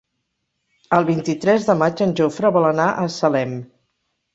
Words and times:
El 0.99 1.05
vint-i-tres 1.11 1.69
de 1.69 1.77
maig 1.85 2.03
en 2.09 2.19
Jofre 2.23 2.55
vol 2.59 2.69
anar 2.75 2.93
a 2.93 3.09
Salem. 3.23 3.59